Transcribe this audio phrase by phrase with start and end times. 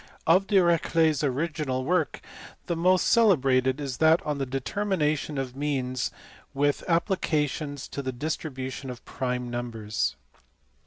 [0.25, 2.21] Of Dirichlet s original work
[2.65, 6.09] the most celebrated is that on the determination of means
[6.55, 10.15] with applica tions to the distribution of prime numbers.